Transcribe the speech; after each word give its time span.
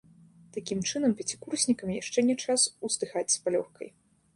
Такім 0.55 0.79
чынам, 0.89 1.13
пяцікурснікам 1.21 1.95
яшчэ 2.01 2.27
не 2.33 2.41
час 2.45 2.61
уздыхаць 2.89 3.29
з 3.37 3.49
палёгкай. 3.49 3.99